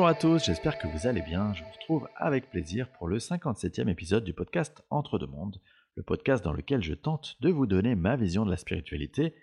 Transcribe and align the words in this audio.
Bonjour 0.00 0.08
à 0.08 0.14
tous, 0.14 0.46
j'espère 0.46 0.78
que 0.78 0.88
vous 0.88 1.06
allez 1.06 1.20
bien. 1.20 1.52
Je 1.52 1.62
vous 1.62 1.72
retrouve 1.72 2.08
avec 2.16 2.48
plaisir 2.48 2.90
pour 2.92 3.06
le 3.06 3.18
57e 3.18 3.86
épisode 3.86 4.24
du 4.24 4.32
podcast 4.32 4.82
Entre 4.88 5.18
deux 5.18 5.26
mondes, 5.26 5.60
le 5.94 6.02
podcast 6.02 6.42
dans 6.42 6.54
lequel 6.54 6.82
je 6.82 6.94
tente 6.94 7.36
de 7.42 7.50
vous 7.50 7.66
donner 7.66 7.94
ma 7.96 8.16
vision 8.16 8.46
de 8.46 8.50
la 8.50 8.56
spiritualité 8.56 9.34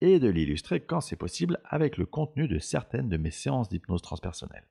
et 0.00 0.20
de 0.20 0.28
l'illustrer 0.28 0.78
quand 0.78 1.00
c'est 1.00 1.16
possible 1.16 1.58
avec 1.64 1.96
le 1.96 2.06
contenu 2.06 2.46
de 2.46 2.60
certaines 2.60 3.08
de 3.08 3.16
mes 3.16 3.32
séances 3.32 3.68
d'hypnose 3.68 4.02
transpersonnelle. 4.02 4.68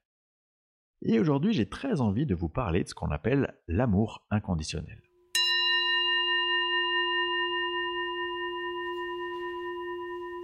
Et 1.02 1.20
aujourd'hui, 1.20 1.52
j'ai 1.52 1.68
très 1.68 2.00
envie 2.00 2.26
de 2.26 2.36
vous 2.36 2.48
parler 2.48 2.86
de 2.86 2.88
ce 2.88 2.96
qu'on 2.96 3.12
appelle 3.12 3.54
l'amour 3.68 4.26
inconditionnel. 4.32 5.02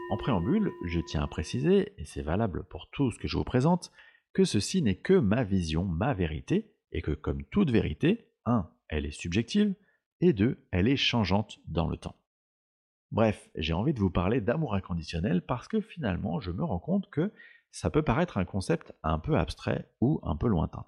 En 0.09 0.17
préambule, 0.17 0.73
je 0.83 0.99
tiens 0.99 1.23
à 1.23 1.27
préciser, 1.27 1.93
et 1.97 2.03
c'est 2.03 2.21
valable 2.21 2.65
pour 2.65 2.89
tout 2.89 3.11
ce 3.11 3.17
que 3.17 3.29
je 3.29 3.37
vous 3.37 3.45
présente, 3.45 3.93
que 4.33 4.43
ceci 4.43 4.81
n'est 4.81 4.99
que 4.99 5.13
ma 5.13 5.43
vision, 5.43 5.85
ma 5.85 6.13
vérité, 6.13 6.73
et 6.91 7.01
que 7.01 7.11
comme 7.11 7.43
toute 7.45 7.71
vérité, 7.71 8.31
1. 8.45 8.69
Elle 8.87 9.05
est 9.05 9.11
subjective, 9.11 9.75
et 10.21 10.33
2. 10.33 10.67
Elle 10.71 10.87
est 10.87 10.97
changeante 10.97 11.59
dans 11.67 11.87
le 11.87 11.97
temps. 11.97 12.15
Bref, 13.11 13.49
j'ai 13.55 13.73
envie 13.73 13.93
de 13.93 13.99
vous 13.99 14.11
parler 14.11 14.41
d'amour 14.41 14.75
inconditionnel 14.75 15.41
parce 15.41 15.67
que 15.67 15.81
finalement, 15.81 16.39
je 16.39 16.51
me 16.51 16.63
rends 16.63 16.79
compte 16.79 17.09
que 17.09 17.31
ça 17.71 17.89
peut 17.89 18.03
paraître 18.03 18.37
un 18.37 18.45
concept 18.45 18.93
un 19.03 19.19
peu 19.19 19.37
abstrait 19.37 19.91
ou 20.01 20.19
un 20.23 20.35
peu 20.35 20.47
lointain. 20.47 20.85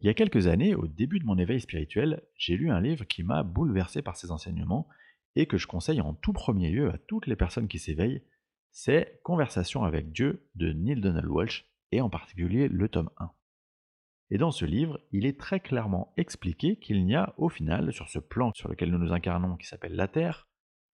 Il 0.00 0.06
y 0.06 0.10
a 0.10 0.14
quelques 0.14 0.48
années, 0.48 0.74
au 0.74 0.86
début 0.86 1.20
de 1.20 1.24
mon 1.24 1.38
éveil 1.38 1.60
spirituel, 1.60 2.22
j'ai 2.36 2.56
lu 2.56 2.70
un 2.70 2.80
livre 2.80 3.04
qui 3.04 3.22
m'a 3.22 3.42
bouleversé 3.42 4.02
par 4.02 4.16
ses 4.16 4.30
enseignements 4.30 4.88
et 5.36 5.46
que 5.46 5.56
je 5.56 5.66
conseille 5.66 6.00
en 6.00 6.14
tout 6.14 6.32
premier 6.32 6.70
lieu 6.70 6.90
à 6.90 6.98
toutes 6.98 7.26
les 7.26 7.36
personnes 7.36 7.68
qui 7.68 7.78
s'éveillent, 7.78 8.22
c'est 8.72 9.20
Conversation 9.22 9.84
avec 9.84 10.12
Dieu 10.12 10.48
de 10.54 10.72
Neil 10.72 11.00
Donald 11.00 11.26
Walsh, 11.26 11.71
et 11.92 12.00
en 12.00 12.10
particulier 12.10 12.68
le 12.68 12.88
tome 12.88 13.10
1. 13.18 13.30
Et 14.30 14.38
dans 14.38 14.50
ce 14.50 14.64
livre, 14.64 14.98
il 15.12 15.26
est 15.26 15.38
très 15.38 15.60
clairement 15.60 16.12
expliqué 16.16 16.76
qu'il 16.76 17.04
n'y 17.04 17.14
a 17.14 17.34
au 17.36 17.48
final, 17.48 17.92
sur 17.92 18.08
ce 18.08 18.18
plan 18.18 18.52
sur 18.54 18.68
lequel 18.68 18.90
nous 18.90 18.98
nous 18.98 19.12
incarnons 19.12 19.56
qui 19.56 19.66
s'appelle 19.66 19.94
la 19.94 20.08
Terre, 20.08 20.48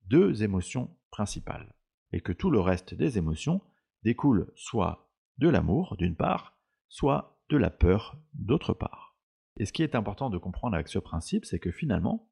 deux 0.07 0.43
émotions 0.43 0.97
principales, 1.11 1.73
et 2.11 2.21
que 2.21 2.33
tout 2.33 2.49
le 2.49 2.59
reste 2.59 2.93
des 2.93 3.17
émotions 3.17 3.61
découle 4.03 4.51
soit 4.55 5.09
de 5.37 5.47
l'amour 5.47 5.95
d'une 5.97 6.15
part, 6.15 6.57
soit 6.89 7.39
de 7.49 7.57
la 7.57 7.69
peur 7.69 8.17
d'autre 8.33 8.73
part. 8.73 9.15
Et 9.57 9.65
ce 9.65 9.73
qui 9.73 9.83
est 9.83 9.95
important 9.95 10.29
de 10.29 10.37
comprendre 10.37 10.75
avec 10.75 10.87
ce 10.87 10.99
principe, 10.99 11.45
c'est 11.45 11.59
que 11.59 11.71
finalement, 11.71 12.27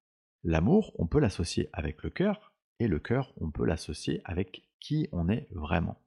L'amour, 0.47 0.93
on 0.99 1.07
peut 1.07 1.19
l'associer 1.19 1.69
avec 1.73 2.03
le 2.03 2.11
cœur, 2.11 2.53
et 2.79 2.87
le 2.87 2.99
cœur, 2.99 3.33
on 3.37 3.49
peut 3.49 3.65
l'associer 3.65 4.21
avec 4.25 4.61
qui 4.79 5.09
on 5.11 5.27
est 5.27 5.47
vraiment. 5.49 5.99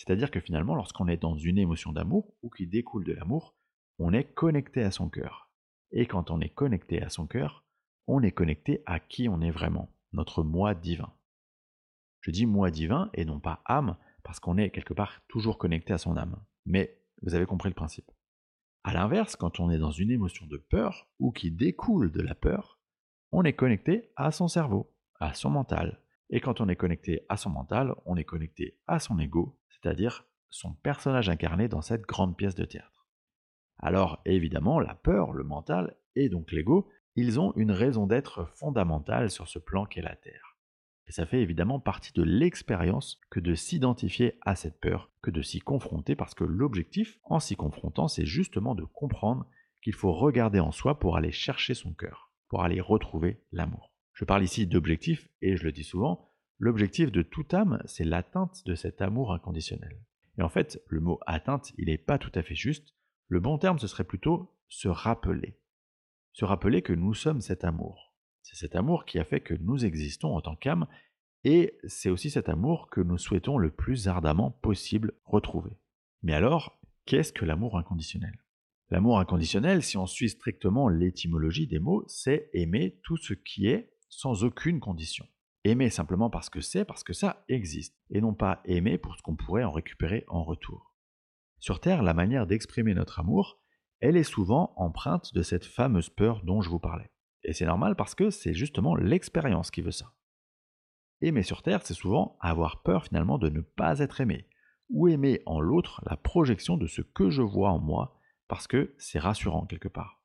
C'est-à-dire 0.00 0.30
que 0.30 0.40
finalement, 0.40 0.74
lorsqu'on 0.74 1.08
est 1.08 1.18
dans 1.18 1.36
une 1.36 1.58
émotion 1.58 1.92
d'amour, 1.92 2.34
ou 2.40 2.48
qui 2.48 2.66
découle 2.66 3.04
de 3.04 3.12
l'amour, 3.12 3.54
on 3.98 4.14
est 4.14 4.32
connecté 4.32 4.82
à 4.82 4.90
son 4.90 5.10
cœur. 5.10 5.50
Et 5.90 6.06
quand 6.06 6.30
on 6.30 6.40
est 6.40 6.48
connecté 6.48 7.02
à 7.02 7.10
son 7.10 7.26
cœur, 7.26 7.66
on 8.06 8.22
est 8.22 8.32
connecté 8.32 8.82
à 8.86 8.98
qui 8.98 9.28
on 9.28 9.42
est 9.42 9.50
vraiment, 9.50 9.94
notre 10.12 10.42
moi 10.42 10.74
divin. 10.74 11.12
Je 12.22 12.30
dis 12.30 12.46
moi 12.46 12.70
divin 12.70 13.10
et 13.12 13.26
non 13.26 13.40
pas 13.40 13.62
âme, 13.66 13.98
parce 14.24 14.40
qu'on 14.40 14.56
est 14.56 14.70
quelque 14.70 14.94
part 14.94 15.20
toujours 15.28 15.58
connecté 15.58 15.92
à 15.92 15.98
son 15.98 16.16
âme. 16.16 16.42
Mais 16.64 16.98
vous 17.20 17.34
avez 17.34 17.44
compris 17.44 17.68
le 17.68 17.74
principe. 17.74 18.10
A 18.84 18.94
l'inverse, 18.94 19.36
quand 19.36 19.60
on 19.60 19.70
est 19.70 19.76
dans 19.76 19.90
une 19.90 20.10
émotion 20.10 20.46
de 20.46 20.56
peur, 20.56 21.10
ou 21.18 21.30
qui 21.30 21.50
découle 21.50 22.10
de 22.10 22.22
la 22.22 22.34
peur, 22.34 22.80
on 23.32 23.44
est 23.44 23.52
connecté 23.52 24.12
à 24.16 24.30
son 24.30 24.48
cerveau, 24.48 24.94
à 25.18 25.34
son 25.34 25.50
mental. 25.50 26.00
Et 26.30 26.40
quand 26.40 26.62
on 26.62 26.70
est 26.70 26.76
connecté 26.76 27.26
à 27.28 27.36
son 27.36 27.50
mental, 27.50 27.94
on 28.06 28.16
est 28.16 28.24
connecté 28.24 28.78
à 28.86 28.98
son 28.98 29.18
ego, 29.18 29.59
c'est-à-dire 29.82 30.26
son 30.48 30.72
personnage 30.72 31.28
incarné 31.28 31.68
dans 31.68 31.82
cette 31.82 32.02
grande 32.02 32.36
pièce 32.36 32.54
de 32.54 32.64
théâtre. 32.64 33.08
Alors 33.78 34.20
évidemment, 34.24 34.80
la 34.80 34.94
peur, 34.94 35.32
le 35.32 35.44
mental 35.44 35.96
et 36.16 36.28
donc 36.28 36.52
l'ego, 36.52 36.88
ils 37.16 37.40
ont 37.40 37.52
une 37.56 37.72
raison 37.72 38.06
d'être 38.06 38.48
fondamentale 38.56 39.30
sur 39.30 39.48
ce 39.48 39.58
plan 39.58 39.84
qu'est 39.84 40.02
la 40.02 40.16
Terre. 40.16 40.56
Et 41.06 41.12
ça 41.12 41.26
fait 41.26 41.40
évidemment 41.40 41.80
partie 41.80 42.12
de 42.12 42.22
l'expérience 42.22 43.20
que 43.30 43.40
de 43.40 43.54
s'identifier 43.54 44.38
à 44.42 44.54
cette 44.54 44.80
peur, 44.80 45.10
que 45.22 45.30
de 45.30 45.42
s'y 45.42 45.58
confronter, 45.58 46.14
parce 46.14 46.34
que 46.34 46.44
l'objectif, 46.44 47.18
en 47.24 47.40
s'y 47.40 47.56
confrontant, 47.56 48.06
c'est 48.06 48.26
justement 48.26 48.76
de 48.76 48.84
comprendre 48.84 49.46
qu'il 49.82 49.94
faut 49.94 50.12
regarder 50.12 50.60
en 50.60 50.70
soi 50.70 51.00
pour 51.00 51.16
aller 51.16 51.32
chercher 51.32 51.74
son 51.74 51.92
cœur 51.94 52.30
pour 52.50 52.64
aller 52.64 52.80
retrouver 52.80 53.40
l'amour. 53.52 53.94
Je 54.12 54.26
parle 54.26 54.42
ici 54.42 54.66
d'objectif, 54.66 55.30
et 55.40 55.56
je 55.56 55.64
le 55.64 55.72
dis 55.72 55.84
souvent, 55.84 56.29
l'objectif 56.60 57.10
de 57.10 57.22
toute 57.22 57.54
âme, 57.54 57.82
c'est 57.86 58.04
l'atteinte 58.04 58.64
de 58.66 58.74
cet 58.74 59.00
amour 59.00 59.32
inconditionnel. 59.32 59.98
Et 60.38 60.42
en 60.42 60.48
fait, 60.48 60.80
le 60.88 61.00
mot 61.00 61.18
atteinte, 61.26 61.72
il 61.78 61.86
n'est 61.86 61.98
pas 61.98 62.18
tout 62.18 62.30
à 62.34 62.42
fait 62.42 62.54
juste. 62.54 62.94
Le 63.28 63.40
bon 63.40 63.58
terme, 63.58 63.78
ce 63.78 63.86
serait 63.86 64.04
plutôt 64.04 64.54
se 64.68 64.88
rappeler. 64.88 65.58
Se 66.32 66.44
rappeler 66.44 66.82
que 66.82 66.92
nous 66.92 67.14
sommes 67.14 67.40
cet 67.40 67.64
amour. 67.64 68.14
C'est 68.42 68.56
cet 68.56 68.76
amour 68.76 69.04
qui 69.04 69.18
a 69.18 69.24
fait 69.24 69.40
que 69.40 69.54
nous 69.54 69.84
existons 69.84 70.36
en 70.36 70.40
tant 70.40 70.54
qu'âme, 70.54 70.86
et 71.44 71.78
c'est 71.88 72.10
aussi 72.10 72.30
cet 72.30 72.48
amour 72.48 72.90
que 72.90 73.00
nous 73.00 73.18
souhaitons 73.18 73.56
le 73.56 73.70
plus 73.70 74.06
ardemment 74.06 74.50
possible 74.50 75.14
retrouver. 75.24 75.72
Mais 76.22 76.34
alors, 76.34 76.78
qu'est-ce 77.06 77.32
que 77.32 77.46
l'amour 77.46 77.78
inconditionnel? 77.78 78.38
L'amour 78.90 79.18
inconditionnel, 79.18 79.82
si 79.82 79.96
on 79.96 80.06
suit 80.06 80.28
strictement 80.28 80.88
l'étymologie 80.88 81.66
des 81.66 81.78
mots, 81.78 82.04
c'est 82.06 82.50
aimer 82.52 82.98
tout 83.02 83.16
ce 83.16 83.32
qui 83.32 83.68
est 83.68 83.94
sans 84.08 84.44
aucune 84.44 84.80
condition. 84.80 85.26
Aimer 85.64 85.90
simplement 85.90 86.30
parce 86.30 86.48
que 86.48 86.60
c'est, 86.60 86.84
parce 86.84 87.04
que 87.04 87.12
ça 87.12 87.44
existe, 87.48 87.94
et 88.10 88.20
non 88.20 88.32
pas 88.32 88.62
aimer 88.64 88.96
pour 88.96 89.16
ce 89.16 89.22
qu'on 89.22 89.36
pourrait 89.36 89.64
en 89.64 89.72
récupérer 89.72 90.24
en 90.28 90.42
retour. 90.42 90.94
Sur 91.58 91.80
Terre, 91.80 92.02
la 92.02 92.14
manière 92.14 92.46
d'exprimer 92.46 92.94
notre 92.94 93.20
amour, 93.20 93.60
elle 94.00 94.16
est 94.16 94.24
souvent 94.24 94.72
empreinte 94.76 95.34
de 95.34 95.42
cette 95.42 95.66
fameuse 95.66 96.08
peur 96.08 96.42
dont 96.42 96.62
je 96.62 96.70
vous 96.70 96.78
parlais. 96.78 97.10
Et 97.42 97.52
c'est 97.52 97.66
normal 97.66 97.96
parce 97.96 98.14
que 98.14 98.30
c'est 98.30 98.54
justement 98.54 98.94
l'expérience 98.94 99.70
qui 99.70 99.82
veut 99.82 99.90
ça. 99.90 100.14
Aimer 101.20 101.42
sur 101.42 101.62
Terre, 101.62 101.82
c'est 101.84 101.92
souvent 101.92 102.38
avoir 102.40 102.82
peur 102.82 103.04
finalement 103.04 103.36
de 103.36 103.50
ne 103.50 103.60
pas 103.60 103.98
être 103.98 104.22
aimé, 104.22 104.48
ou 104.88 105.08
aimer 105.08 105.42
en 105.44 105.60
l'autre 105.60 106.02
la 106.06 106.16
projection 106.16 106.78
de 106.78 106.86
ce 106.86 107.02
que 107.02 107.28
je 107.28 107.42
vois 107.42 107.70
en 107.70 107.78
moi 107.78 108.18
parce 108.48 108.66
que 108.66 108.94
c'est 108.98 109.18
rassurant 109.18 109.66
quelque 109.66 109.88
part. 109.88 110.22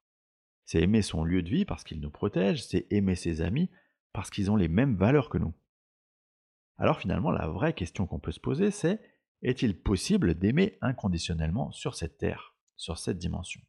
C'est 0.65 0.81
aimer 0.81 1.01
son 1.01 1.23
lieu 1.23 1.43
de 1.43 1.49
vie 1.49 1.65
parce 1.65 1.83
qu'il 1.83 1.99
nous 1.99 2.09
protège, 2.09 2.65
c'est 2.65 2.87
aimer 2.89 3.15
ses 3.15 3.41
amis 3.41 3.69
parce 4.15 4.29
qu'ils 4.29 4.49
ont 4.49 4.55
les 4.55 4.69
mêmes 4.69 4.95
valeurs 4.95 5.29
que 5.29 5.37
nous. 5.37 5.53
Alors 6.77 6.99
finalement, 6.99 7.31
la 7.31 7.47
vraie 7.47 7.73
question 7.73 8.07
qu'on 8.07 8.19
peut 8.19 8.31
se 8.31 8.39
poser, 8.39 8.71
c'est 8.71 9.01
est-il 9.41 9.77
possible 9.77 10.33
d'aimer 10.35 10.77
inconditionnellement 10.81 11.71
sur 11.71 11.95
cette 11.95 12.17
terre, 12.17 12.55
sur 12.77 12.97
cette 12.97 13.17
dimension? 13.17 13.61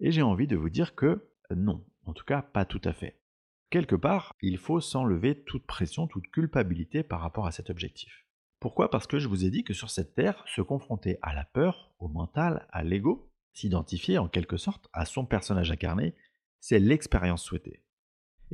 Et 0.00 0.10
j'ai 0.10 0.22
envie 0.22 0.46
de 0.46 0.56
vous 0.56 0.70
dire 0.70 0.94
que 0.94 1.30
non, 1.54 1.84
en 2.06 2.14
tout 2.14 2.24
cas 2.24 2.42
pas 2.42 2.64
tout 2.64 2.80
à 2.84 2.92
fait. 2.92 3.20
Quelque 3.68 3.96
part, 3.96 4.34
il 4.40 4.58
faut 4.58 4.80
s'enlever 4.80 5.44
toute 5.44 5.66
pression, 5.66 6.06
toute 6.06 6.28
culpabilité 6.28 7.02
par 7.02 7.20
rapport 7.20 7.46
à 7.46 7.52
cet 7.52 7.70
objectif. 7.70 8.26
Pourquoi? 8.60 8.90
Parce 8.90 9.06
que 9.06 9.18
je 9.18 9.28
vous 9.28 9.44
ai 9.44 9.50
dit 9.50 9.62
que 9.62 9.74
sur 9.74 9.90
cette 9.90 10.14
terre, 10.14 10.42
se 10.46 10.62
confronter 10.62 11.18
à 11.20 11.34
la 11.34 11.44
peur, 11.44 11.92
au 11.98 12.08
mental, 12.08 12.66
à 12.72 12.82
l'ego, 12.82 13.30
S'identifier 13.54 14.18
en 14.18 14.28
quelque 14.28 14.56
sorte 14.56 14.88
à 14.92 15.04
son 15.04 15.24
personnage 15.24 15.70
incarné, 15.70 16.16
c'est 16.58 16.80
l'expérience 16.80 17.44
souhaitée. 17.44 17.83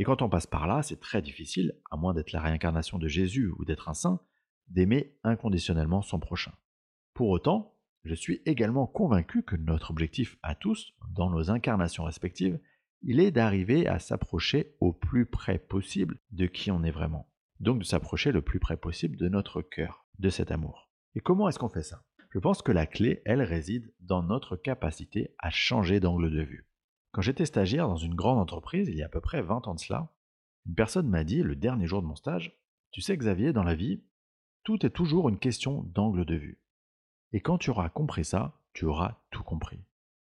Et 0.01 0.03
quand 0.03 0.23
on 0.23 0.31
passe 0.31 0.47
par 0.47 0.67
là, 0.67 0.83
c'est 0.83 0.99
très 0.99 1.21
difficile, 1.21 1.75
à 1.91 1.99
moins 1.99 2.15
d'être 2.15 2.33
la 2.33 2.41
réincarnation 2.41 2.99
de 2.99 3.07
Jésus 3.07 3.53
ou 3.59 3.67
d'être 3.67 3.91
un 3.91 3.93
saint, 3.93 4.19
d'aimer 4.69 5.15
inconditionnellement 5.25 6.01
son 6.01 6.19
prochain. 6.19 6.55
Pour 7.13 7.29
autant, 7.29 7.77
je 8.05 8.15
suis 8.15 8.41
également 8.47 8.87
convaincu 8.87 9.43
que 9.43 9.57
notre 9.57 9.91
objectif 9.91 10.39
à 10.43 10.55
tous, 10.55 10.95
dans 11.15 11.29
nos 11.29 11.51
incarnations 11.51 12.05
respectives, 12.05 12.59
il 13.03 13.21
est 13.21 13.31
d'arriver 13.31 13.87
à 13.87 13.99
s'approcher 13.99 14.75
au 14.81 14.95
plus 14.95 15.27
près 15.27 15.59
possible 15.59 16.19
de 16.31 16.47
qui 16.47 16.71
on 16.71 16.83
est 16.83 16.91
vraiment. 16.91 17.29
Donc 17.59 17.81
de 17.81 17.85
s'approcher 17.85 18.33
le 18.33 18.41
plus 18.41 18.59
près 18.59 18.79
possible 18.79 19.19
de 19.19 19.29
notre 19.29 19.61
cœur, 19.61 20.07
de 20.19 20.31
cet 20.31 20.51
amour. 20.51 20.91
Et 21.15 21.21
comment 21.21 21.47
est-ce 21.47 21.59
qu'on 21.59 21.69
fait 21.69 21.83
ça? 21.83 22.07
Je 22.31 22.39
pense 22.39 22.63
que 22.63 22.73
la 22.73 22.87
clé, 22.87 23.21
elle, 23.27 23.43
réside 23.43 23.93
dans 24.01 24.23
notre 24.23 24.57
capacité 24.57 25.35
à 25.39 25.51
changer 25.51 26.01
d'angle 26.01 26.31
de 26.31 26.41
vue. 26.41 26.70
Quand 27.13 27.23
j'étais 27.23 27.47
stagiaire 27.47 27.89
dans 27.89 27.97
une 27.97 28.15
grande 28.15 28.39
entreprise, 28.39 28.89
il 28.89 28.97
y 28.97 29.03
a 29.03 29.07
à 29.07 29.09
peu 29.09 29.21
près 29.21 29.43
20 29.43 29.67
ans 29.67 29.75
de 29.75 29.81
cela, 29.81 30.13
une 30.67 30.75
personne 30.75 31.09
m'a 31.09 31.25
dit, 31.25 31.43
le 31.43 31.57
dernier 31.57 31.87
jour 31.87 32.03
de 32.03 32.07
mon 32.07 32.15
stage, 32.15 32.57
Tu 32.93 33.01
sais 33.01 33.17
Xavier, 33.17 33.53
dans 33.53 33.63
la 33.63 33.75
vie, 33.75 34.03
tout 34.65 34.85
est 34.85 34.91
toujours 34.91 35.29
une 35.29 35.39
question 35.39 35.83
d'angle 35.85 36.25
de 36.25 36.35
vue. 36.35 36.61
Et 37.33 37.41
quand 37.41 37.59
tu 37.59 37.71
auras 37.71 37.89
compris 37.89 38.25
ça, 38.25 38.59
tu 38.73 38.85
auras 38.85 39.21
tout 39.31 39.43
compris. 39.43 39.81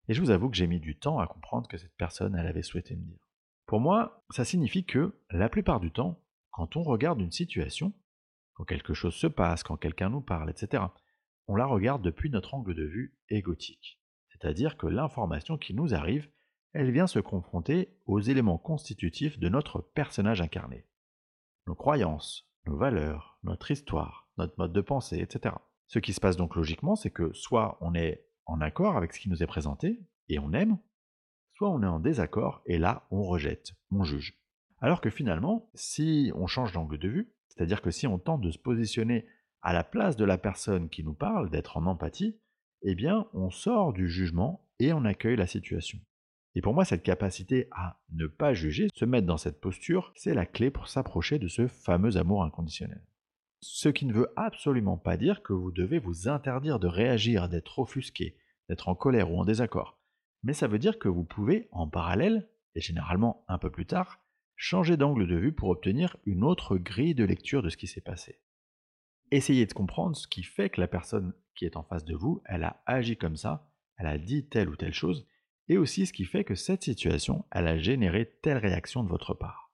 Et 0.08 0.14
je 0.14 0.20
vous 0.20 0.30
avoue 0.30 0.50
que 0.50 0.56
j'ai 0.56 0.66
mis 0.66 0.80
du 0.80 0.98
temps 0.98 1.18
à 1.18 1.26
comprendre 1.26 1.68
que 1.68 1.78
cette 1.78 1.96
personne, 1.96 2.34
elle 2.34 2.46
avait 2.46 2.62
souhaité 2.62 2.96
me 2.96 3.04
dire. 3.04 3.26
Pour 3.66 3.80
moi, 3.80 4.24
ça 4.30 4.44
signifie 4.44 4.84
que, 4.84 5.20
la 5.30 5.48
plupart 5.48 5.80
du 5.80 5.90
temps, 5.90 6.20
quand 6.50 6.76
on 6.76 6.82
regarde 6.82 7.20
une 7.20 7.32
situation, 7.32 7.92
quand 8.54 8.64
quelque 8.64 8.94
chose 8.94 9.14
se 9.14 9.26
passe, 9.26 9.62
quand 9.62 9.76
quelqu'un 9.76 10.10
nous 10.10 10.20
parle, 10.20 10.50
etc., 10.50 10.84
on 11.48 11.56
la 11.56 11.66
regarde 11.66 12.02
depuis 12.02 12.30
notre 12.30 12.54
angle 12.54 12.74
de 12.74 12.84
vue 12.84 13.16
égotique. 13.28 14.00
C'est-à-dire 14.28 14.76
que 14.76 14.86
l'information 14.86 15.58
qui 15.58 15.74
nous 15.74 15.94
arrive, 15.94 16.28
elle 16.76 16.90
vient 16.90 17.06
se 17.06 17.20
confronter 17.20 17.88
aux 18.04 18.20
éléments 18.20 18.58
constitutifs 18.58 19.38
de 19.38 19.48
notre 19.48 19.80
personnage 19.80 20.42
incarné. 20.42 20.84
Nos 21.66 21.74
croyances, 21.74 22.50
nos 22.66 22.76
valeurs, 22.76 23.38
notre 23.44 23.70
histoire, 23.70 24.28
notre 24.36 24.54
mode 24.58 24.74
de 24.74 24.82
pensée, 24.82 25.18
etc. 25.18 25.54
Ce 25.86 25.98
qui 25.98 26.12
se 26.12 26.20
passe 26.20 26.36
donc 26.36 26.54
logiquement, 26.54 26.94
c'est 26.94 27.10
que 27.10 27.32
soit 27.32 27.78
on 27.80 27.94
est 27.94 28.26
en 28.44 28.60
accord 28.60 28.98
avec 28.98 29.14
ce 29.14 29.20
qui 29.20 29.30
nous 29.30 29.42
est 29.42 29.46
présenté, 29.46 30.02
et 30.28 30.38
on 30.38 30.52
aime, 30.52 30.78
soit 31.54 31.70
on 31.70 31.82
est 31.82 31.86
en 31.86 31.98
désaccord, 31.98 32.60
et 32.66 32.76
là, 32.76 33.06
on 33.10 33.22
rejette, 33.22 33.72
on 33.90 34.04
juge. 34.04 34.38
Alors 34.80 35.00
que 35.00 35.08
finalement, 35.10 35.70
si 35.74 36.30
on 36.34 36.46
change 36.46 36.72
d'angle 36.72 36.98
de 36.98 37.08
vue, 37.08 37.32
c'est-à-dire 37.48 37.80
que 37.80 37.90
si 37.90 38.06
on 38.06 38.18
tente 38.18 38.42
de 38.42 38.50
se 38.50 38.58
positionner 38.58 39.26
à 39.62 39.72
la 39.72 39.82
place 39.82 40.16
de 40.16 40.26
la 40.26 40.36
personne 40.36 40.90
qui 40.90 41.02
nous 41.02 41.14
parle, 41.14 41.48
d'être 41.48 41.78
en 41.78 41.86
empathie, 41.86 42.38
eh 42.82 42.94
bien, 42.94 43.26
on 43.32 43.48
sort 43.48 43.94
du 43.94 44.10
jugement 44.10 44.68
et 44.78 44.92
on 44.92 45.06
accueille 45.06 45.36
la 45.36 45.46
situation. 45.46 45.98
Et 46.56 46.62
pour 46.62 46.72
moi, 46.72 46.86
cette 46.86 47.02
capacité 47.02 47.68
à 47.70 48.00
ne 48.12 48.26
pas 48.26 48.54
juger, 48.54 48.88
se 48.94 49.04
mettre 49.04 49.26
dans 49.26 49.36
cette 49.36 49.60
posture, 49.60 50.10
c'est 50.16 50.32
la 50.32 50.46
clé 50.46 50.70
pour 50.70 50.88
s'approcher 50.88 51.38
de 51.38 51.48
ce 51.48 51.68
fameux 51.68 52.16
amour 52.16 52.42
inconditionnel. 52.42 53.04
Ce 53.60 53.90
qui 53.90 54.06
ne 54.06 54.14
veut 54.14 54.32
absolument 54.36 54.96
pas 54.96 55.18
dire 55.18 55.42
que 55.42 55.52
vous 55.52 55.70
devez 55.70 55.98
vous 55.98 56.28
interdire 56.28 56.78
de 56.78 56.86
réagir, 56.86 57.50
d'être 57.50 57.78
offusqué, 57.78 58.38
d'être 58.70 58.88
en 58.88 58.94
colère 58.94 59.30
ou 59.30 59.38
en 59.38 59.44
désaccord. 59.44 60.00
Mais 60.44 60.54
ça 60.54 60.66
veut 60.66 60.78
dire 60.78 60.98
que 60.98 61.10
vous 61.10 61.24
pouvez, 61.24 61.68
en 61.72 61.88
parallèle, 61.88 62.48
et 62.74 62.80
généralement 62.80 63.44
un 63.48 63.58
peu 63.58 63.70
plus 63.70 63.86
tard, 63.86 64.22
changer 64.54 64.96
d'angle 64.96 65.26
de 65.26 65.36
vue 65.36 65.52
pour 65.52 65.68
obtenir 65.68 66.16
une 66.24 66.42
autre 66.42 66.78
grille 66.78 67.14
de 67.14 67.24
lecture 67.24 67.62
de 67.62 67.68
ce 67.68 67.76
qui 67.76 67.86
s'est 67.86 68.00
passé. 68.00 68.40
Essayez 69.30 69.66
de 69.66 69.74
comprendre 69.74 70.16
ce 70.16 70.26
qui 70.26 70.42
fait 70.42 70.70
que 70.70 70.80
la 70.80 70.88
personne 70.88 71.34
qui 71.54 71.66
est 71.66 71.76
en 71.76 71.82
face 71.82 72.06
de 72.06 72.14
vous, 72.14 72.40
elle 72.46 72.64
a 72.64 72.82
agi 72.86 73.18
comme 73.18 73.36
ça, 73.36 73.68
elle 73.98 74.06
a 74.06 74.16
dit 74.16 74.46
telle 74.48 74.70
ou 74.70 74.76
telle 74.76 74.94
chose, 74.94 75.26
et 75.68 75.78
aussi 75.78 76.06
ce 76.06 76.12
qui 76.12 76.24
fait 76.24 76.44
que 76.44 76.54
cette 76.54 76.84
situation, 76.84 77.44
elle 77.50 77.66
a 77.66 77.78
généré 77.78 78.38
telle 78.42 78.58
réaction 78.58 79.02
de 79.02 79.08
votre 79.08 79.34
part. 79.34 79.72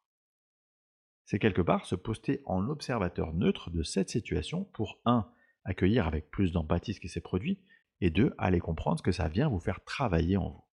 C'est 1.25 1.39
quelque 1.39 1.63
part 1.63 1.87
se 1.87 1.95
poster 1.95 2.43
en 2.45 2.69
observateur 2.69 3.33
neutre 3.33 3.71
de 3.71 3.83
cette 3.83 4.11
situation 4.11 4.65
pour 4.65 5.01
1. 5.05 5.31
accueillir 5.65 6.07
avec 6.07 6.31
plus 6.31 6.53
d'empathie 6.53 6.95
ce 6.95 7.01
qui 7.01 7.09
s'est 7.09 7.21
produit, 7.21 7.61
et 8.01 8.11
2. 8.11 8.35
aller 8.37 8.59
comprendre 8.59 8.99
ce 8.99 9.03
que 9.03 9.13
ça 9.13 9.29
vient 9.29 9.49
vous 9.49 9.61
faire 9.61 9.85
travailler 9.85 10.37
en 10.37 10.51
vous. 10.51 10.65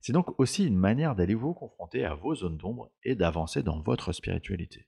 C'est 0.00 0.12
donc 0.12 0.38
aussi 0.38 0.64
une 0.64 0.76
manière 0.76 1.16
d'aller 1.16 1.34
vous 1.34 1.52
confronter 1.52 2.04
à 2.04 2.14
vos 2.14 2.34
zones 2.36 2.56
d'ombre 2.56 2.92
et 3.02 3.16
d'avancer 3.16 3.62
dans 3.62 3.80
votre 3.80 4.12
spiritualité. 4.12 4.86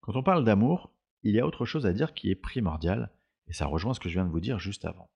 Quand 0.00 0.16
on 0.16 0.22
parle 0.22 0.44
d'amour, 0.44 0.94
il 1.22 1.34
y 1.34 1.40
a 1.40 1.46
autre 1.46 1.66
chose 1.66 1.86
à 1.86 1.92
dire 1.92 2.14
qui 2.14 2.30
est 2.30 2.34
primordial, 2.34 3.12
et 3.48 3.52
ça 3.52 3.66
rejoint 3.66 3.92
ce 3.92 4.00
que 4.00 4.08
je 4.08 4.14
viens 4.14 4.24
de 4.24 4.30
vous 4.30 4.40
dire 4.40 4.58
juste 4.58 4.84
avant. 4.84 5.10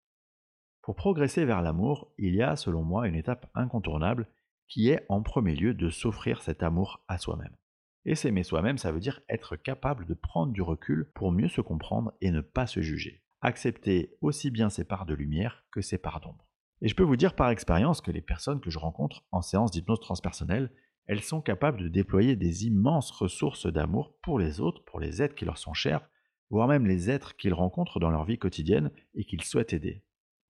Pour 0.86 0.94
progresser 0.94 1.44
vers 1.44 1.62
l'amour, 1.62 2.12
il 2.16 2.36
y 2.36 2.42
a 2.42 2.54
selon 2.54 2.84
moi 2.84 3.08
une 3.08 3.16
étape 3.16 3.50
incontournable 3.56 4.28
qui 4.68 4.88
est 4.88 5.04
en 5.08 5.20
premier 5.20 5.56
lieu 5.56 5.74
de 5.74 5.90
s'offrir 5.90 6.42
cet 6.42 6.62
amour 6.62 7.02
à 7.08 7.18
soi-même. 7.18 7.56
Et 8.04 8.14
s'aimer 8.14 8.44
soi-même, 8.44 8.78
ça 8.78 8.92
veut 8.92 9.00
dire 9.00 9.20
être 9.28 9.56
capable 9.56 10.06
de 10.06 10.14
prendre 10.14 10.52
du 10.52 10.62
recul 10.62 11.10
pour 11.12 11.32
mieux 11.32 11.48
se 11.48 11.60
comprendre 11.60 12.12
et 12.20 12.30
ne 12.30 12.40
pas 12.40 12.68
se 12.68 12.82
juger. 12.82 13.24
Accepter 13.40 14.16
aussi 14.20 14.52
bien 14.52 14.70
ses 14.70 14.84
parts 14.84 15.06
de 15.06 15.14
lumière 15.14 15.64
que 15.72 15.80
ses 15.80 15.98
parts 15.98 16.20
d'ombre. 16.20 16.46
Et 16.82 16.86
je 16.86 16.94
peux 16.94 17.02
vous 17.02 17.16
dire 17.16 17.34
par 17.34 17.50
expérience 17.50 18.00
que 18.00 18.12
les 18.12 18.22
personnes 18.22 18.60
que 18.60 18.70
je 18.70 18.78
rencontre 18.78 19.24
en 19.32 19.42
séance 19.42 19.72
d'hypnose 19.72 19.98
transpersonnelle, 19.98 20.70
elles 21.06 21.20
sont 21.20 21.40
capables 21.40 21.82
de 21.82 21.88
déployer 21.88 22.36
des 22.36 22.64
immenses 22.64 23.10
ressources 23.10 23.66
d'amour 23.66 24.14
pour 24.22 24.38
les 24.38 24.60
autres, 24.60 24.84
pour 24.84 25.00
les 25.00 25.20
êtres 25.20 25.34
qui 25.34 25.46
leur 25.46 25.58
sont 25.58 25.74
chers, 25.74 26.08
voire 26.48 26.68
même 26.68 26.86
les 26.86 27.10
êtres 27.10 27.34
qu'ils 27.34 27.54
rencontrent 27.54 27.98
dans 27.98 28.10
leur 28.10 28.24
vie 28.24 28.38
quotidienne 28.38 28.92
et 29.16 29.24
qu'ils 29.24 29.42
souhaitent 29.42 29.72
aider. 29.72 30.04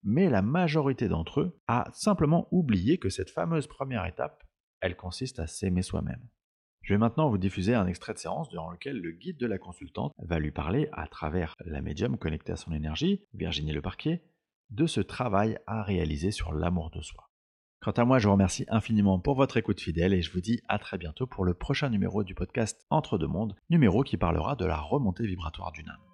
Mais 0.09 0.31
la 0.31 0.41
majorité 0.41 1.09
d'entre 1.09 1.41
eux 1.41 1.61
a 1.67 1.91
simplement 1.93 2.47
oublié 2.53 2.97
que 2.97 3.09
cette 3.09 3.29
fameuse 3.29 3.67
première 3.67 4.07
étape, 4.07 4.45
elle 4.81 4.97
consiste 4.97 5.41
à 5.41 5.49
s'aimer 5.49 5.83
soi-même. 5.83 6.29
Je 6.83 6.95
vais 6.95 6.99
maintenant 6.99 7.29
vous 7.29 7.39
diffuser 7.39 7.75
un 7.75 7.89
extrait 7.89 8.15
de 8.15 8.19
séance 8.19 8.49
durant 8.49 8.71
lequel 8.71 9.01
le 9.01 9.11
guide 9.11 9.37
de 9.37 9.49
la 9.49 9.59
consultante 9.59 10.13
va 10.19 10.39
lui 10.39 10.53
parler 10.53 10.89
à 10.93 11.09
travers 11.09 11.57
la 11.65 11.81
médium 11.81 12.19
connectée 12.19 12.53
à 12.53 12.57
son 12.57 12.73
énergie, 12.73 13.25
Virginie 13.35 13.73
Leparquier, 13.73 14.23
de 14.71 14.87
ce 14.87 15.01
travail 15.01 15.59
à 15.67 15.83
réaliser 15.83 16.31
sur 16.31 16.53
l'amour 16.53 16.93
de 16.93 17.03
soi. 17.03 17.29
Quant 17.83 17.91
à 17.91 18.05
moi, 18.05 18.21
je 18.21 18.29
vous 18.29 18.35
remercie 18.35 18.65
infiniment 18.69 19.19
pour 19.19 19.35
votre 19.35 19.57
écoute 19.57 19.81
fidèle 19.81 20.15
et 20.15 20.23
je 20.23 20.31
vous 20.31 20.41
dis 20.41 20.61
à 20.69 20.79
très 20.79 20.99
bientôt 20.99 21.27
pour 21.27 21.45
le 21.45 21.55
prochain 21.55 21.91
numéro 21.91 22.23
du 22.23 22.37
podcast 22.37 22.87
Entre 22.91 23.19
deux 23.19 23.27
mondes, 23.27 23.57
numéro 23.71 24.05
qui 24.05 24.17
parlera 24.17 24.55
de 24.55 24.67
la 24.67 24.79
remontée 24.79 25.27
vibratoire 25.27 25.73
d'une 25.73 25.89
âme. 25.89 26.07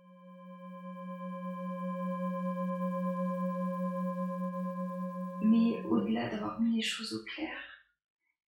Mais 5.45 5.82
au-delà 5.93 6.29
d'avoir 6.29 6.61
mis 6.61 6.77
les 6.77 6.83
choses 6.83 7.13
au 7.15 7.25
clair, 7.25 7.55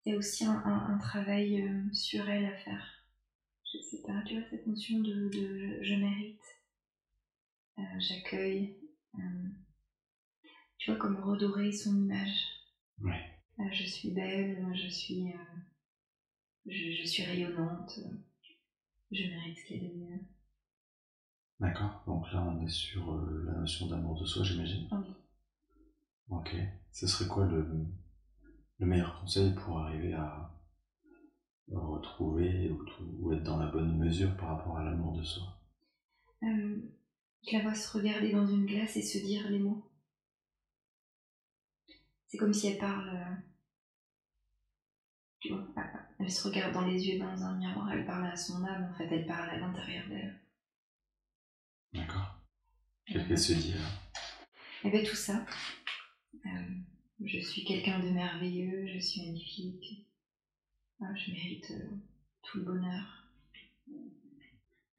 il 0.05 0.11
y 0.11 0.15
a 0.15 0.17
aussi 0.17 0.45
un, 0.45 0.97
travail 0.99 1.61
euh, 1.61 1.93
sur 1.93 2.27
elle 2.29 2.45
à 2.45 2.57
faire. 2.57 2.85
Je 3.71 3.79
sais 3.79 4.01
pas, 4.01 4.21
tu 4.25 4.37
vois, 4.37 4.49
cette 4.49 4.67
notion 4.67 4.99
de, 4.99 5.79
je 5.81 5.95
mérite, 5.95 6.41
euh, 7.79 7.99
j'accueille. 7.99 8.77
Euh, 9.15 9.49
tu 10.77 10.91
vois, 10.91 10.99
comme 10.99 11.17
redorer 11.17 11.71
son 11.71 11.95
image. 11.95 12.47
Ouais. 13.01 13.23
Euh, 13.59 13.63
je 13.71 13.83
suis 13.83 14.11
belle, 14.11 14.67
je 14.75 14.89
suis, 14.89 15.33
je, 16.65 17.05
suis 17.05 17.23
rayonnante, 17.23 17.99
je 19.11 19.23
mérite 19.23 19.57
ce 19.57 19.65
qu'il 19.65 19.83
y 19.83 19.85
a 19.85 19.89
de 19.89 19.95
mieux. 19.95 20.19
D'accord, 21.59 22.03
donc 22.05 22.29
là 22.33 22.43
on 22.43 22.65
est 22.65 22.69
sur 22.69 23.15
la 23.45 23.53
notion 23.53 23.87
d'amour 23.87 24.19
de 24.19 24.25
soi, 24.25 24.43
j'imagine. 24.43 24.87
Oui. 24.91 25.15
Ok, 26.29 26.55
ce 26.91 27.07
serait 27.07 27.27
quoi 27.27 27.45
le, 27.45 27.67
le 28.79 28.85
meilleur 28.85 29.19
conseil 29.19 29.53
pour 29.53 29.79
arriver 29.79 30.13
à 30.13 30.49
retrouver 31.71 32.69
ou, 32.69 33.33
être 33.33 33.43
dans 33.43 33.57
la 33.57 33.71
bonne 33.71 33.97
mesure 33.97 34.35
par 34.37 34.57
rapport 34.57 34.77
à 34.77 34.83
l'amour 34.83 35.17
de 35.17 35.23
soi? 35.23 35.43
Euh, 36.43 36.81
Je 37.47 37.57
la 37.57 37.63
vois 37.63 37.75
se 37.75 37.97
regarder 37.97 38.31
dans 38.31 38.47
une 38.47 38.65
glace 38.65 38.97
et 38.97 39.01
se 39.01 39.17
dire 39.19 39.49
les 39.49 39.59
mots. 39.59 39.89
C'est 42.27 42.37
comme 42.37 42.53
si 42.53 42.67
elle 42.67 42.79
parle. 42.79 43.09
Euh, 43.09 43.35
tu 45.39 45.49
vois, 45.49 45.67
elle 46.19 46.31
se 46.31 46.47
regarde 46.47 46.73
dans 46.73 46.85
les 46.85 47.07
yeux 47.07 47.19
dans 47.19 47.43
un 47.43 47.57
miroir, 47.57 47.91
elle 47.91 48.05
parle 48.05 48.25
à 48.25 48.35
son 48.35 48.63
âme, 48.63 48.89
en 48.91 48.97
fait, 48.97 49.07
elle 49.11 49.25
parle 49.25 49.49
à 49.49 49.57
l'intérieur 49.57 50.07
d'elle. 50.07 50.41
D'accord. 51.93 52.39
Qu'est-ce 53.05 53.27
qu'elle 53.27 53.37
se 53.37 53.53
dit 53.53 53.73
là 53.73 53.85
Eh 54.85 54.89
bien, 54.89 55.03
tout 55.03 55.15
ça. 55.15 55.45
Euh, 56.45 56.49
je 57.23 57.39
suis 57.39 57.63
quelqu'un 57.63 57.99
de 57.99 58.09
merveilleux, 58.09 58.87
je 58.87 58.99
suis 58.99 59.21
magnifique. 59.21 60.07
Ah, 61.01 61.13
je 61.15 61.31
mérite 61.31 61.71
euh, 61.71 61.89
tout 62.43 62.59
le 62.59 62.65
bonheur. 62.65 63.27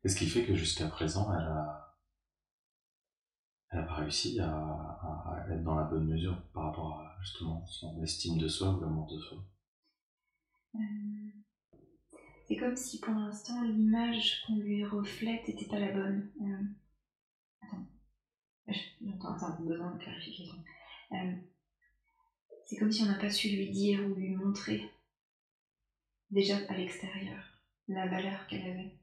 Qu'est-ce 0.02 0.16
qui 0.16 0.26
fait 0.26 0.44
que 0.44 0.54
jusqu'à 0.54 0.88
présent, 0.88 1.32
elle 1.32 1.46
a 1.46 1.84
elle 3.74 3.80
n'a 3.80 3.86
pas 3.86 3.94
réussi 3.96 4.38
à, 4.38 5.46
être 5.50 5.64
dans 5.64 5.74
la 5.74 5.84
bonne 5.84 6.06
mesure 6.06 6.40
par 6.52 6.66
rapport 6.66 7.00
à 7.00 7.16
justement 7.20 7.66
son 7.66 8.00
estime 8.04 8.38
de 8.38 8.46
soi 8.46 8.70
ou 8.70 8.80
l'amour 8.80 9.12
de 9.12 9.18
soi? 9.18 9.38
Euh, 10.76 10.78
c'est 12.46 12.56
comme 12.56 12.76
si 12.76 13.00
pour 13.00 13.14
l'instant 13.14 13.64
l'image 13.64 14.42
qu'on 14.46 14.58
lui 14.58 14.84
reflète 14.84 15.48
n'était 15.48 15.66
pas 15.66 15.80
la 15.80 15.90
bonne. 15.90 16.30
Euh, 16.40 16.64
attends, 17.62 17.86
j'entends 19.00 19.34
attends, 19.34 19.64
besoin 19.64 19.92
de 19.92 19.98
clarification. 19.98 20.62
Euh, 21.14 21.34
c'est 22.66 22.76
comme 22.76 22.92
si 22.92 23.02
on 23.02 23.06
n'a 23.06 23.18
pas 23.18 23.30
su 23.30 23.48
lui 23.48 23.70
dire 23.70 24.00
ou 24.04 24.14
lui 24.14 24.34
montrer 24.34 24.90
déjà 26.30 26.56
à 26.68 26.76
l'extérieur 26.76 27.42
la 27.88 28.06
valeur 28.08 28.46
qu'elle 28.46 28.66
avait. 28.66 28.98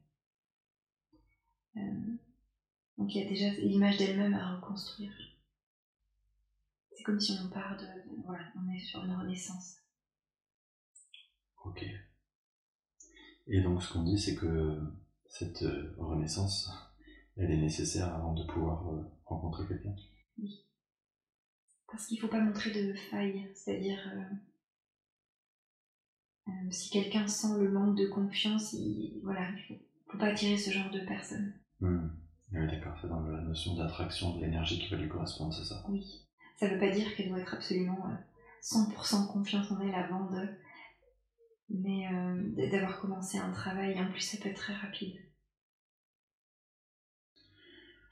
Donc 2.98 3.16
il 3.16 3.24
y 3.24 3.26
a 3.26 3.30
déjà 3.30 3.50
l'image 3.62 3.98
d'elle-même 3.98 4.34
à 4.34 4.56
reconstruire. 4.56 5.12
C'est 6.92 7.04
comme 7.04 7.20
si 7.20 7.38
on 7.44 7.50
part 7.50 7.78
de, 7.78 7.86
Voilà, 8.26 8.46
on 8.56 8.72
est 8.72 8.80
sur 8.80 9.04
une 9.04 9.16
renaissance. 9.16 9.78
Ok. 11.66 11.84
Et 13.48 13.62
donc 13.62 13.82
ce 13.82 13.94
qu'on 13.94 14.04
dit, 14.04 14.20
c'est 14.20 14.36
que 14.36 14.80
cette 15.28 15.64
euh, 15.64 15.96
renaissance, 15.98 16.70
elle 17.38 17.52
est 17.52 17.62
nécessaire 17.62 18.14
avant 18.14 18.34
de 18.34 18.46
pouvoir 18.46 18.88
euh, 18.90 19.02
rencontrer 19.26 19.68
quelqu'un? 19.68 19.96
Oui. 20.38 20.66
Parce 21.92 22.08
qu'il 22.08 22.18
ne 22.18 22.22
faut 22.22 22.30
pas 22.30 22.40
montrer 22.40 22.72
de 22.72 22.94
faille, 22.94 23.50
c'est-à-dire 23.54 24.00
euh, 26.48 26.52
si 26.72 26.90
quelqu'un 26.90 27.28
sent 27.28 27.60
le 27.60 27.70
manque 27.70 27.98
de 27.98 28.08
confiance, 28.08 28.74
il 28.74 29.20
voilà, 29.24 29.52
ne 29.52 29.58
faut, 29.58 30.18
pas 30.18 30.28
attirer 30.28 30.58
ce 30.58 30.72
genre 30.72 30.90
de 30.92 31.02
personne. 31.02 31.54
Hmm. 31.82 32.10
Oui, 32.54 32.68
d'accord, 32.68 32.98
c'est 33.02 33.08
dans 33.08 33.22
la 33.22 33.42
notion 33.42 33.76
d'attraction 33.76 34.36
de 34.36 34.42
l'énergie 34.42 34.80
qui 34.80 34.90
va 34.90 34.98
lui 34.98 35.08
correspondre, 35.08 35.54
c'est 35.54 35.64
ça 35.64 35.86
Oui. 35.90 36.28
Ça 36.58 36.68
ne 36.68 36.74
veut 36.74 36.80
pas 36.80 36.92
dire 36.92 37.16
qu'elle 37.16 37.30
doit 37.30 37.40
être 37.40 37.54
absolument 37.54 38.08
100% 38.62 39.24
euh, 39.24 39.34
confiance 39.34 39.72
en 39.72 39.80
elle 39.80 39.96
avant 39.96 40.30
de. 40.30 40.48
Mais 41.70 42.08
euh, 42.12 42.70
d'avoir 42.70 43.00
commencé 43.00 43.38
un 43.38 43.52
travail, 43.52 43.98
en 44.00 44.12
plus, 44.12 44.20
ça 44.20 44.38
peut 44.38 44.50
être 44.50 44.58
très 44.58 44.74
rapide. 44.74 45.16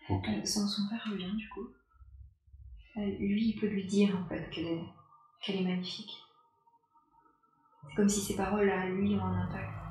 Ok. 0.09 0.27
Euh, 0.29 0.45
son, 0.45 0.65
son 0.67 0.87
père 0.89 1.05
revient, 1.11 1.35
du 1.35 1.49
coup. 1.49 1.67
Lui, 3.05 3.49
il 3.49 3.59
peut 3.59 3.67
lui 3.67 3.85
dire, 3.85 4.15
en 4.15 4.27
fait, 4.27 4.49
qu'elle 4.49 4.67
est, 4.67 4.83
qu'elle 5.41 5.57
est 5.57 5.63
magnifique. 5.63 6.17
C'est 7.87 7.95
comme 7.95 8.09
si 8.09 8.21
ses 8.21 8.35
paroles, 8.35 8.69
à 8.69 8.85
lui, 8.85 9.15
ont 9.15 9.23
un 9.23 9.41
impact. 9.43 9.88